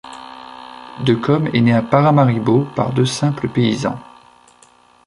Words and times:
De 1.05 1.13
Kom 1.13 1.45
est 1.53 1.61
né 1.61 1.75
à 1.75 1.83
Paramaribo 1.83 2.65
par 2.75 2.91
deux 2.91 3.05
simples 3.05 3.49
paysans. 3.49 3.99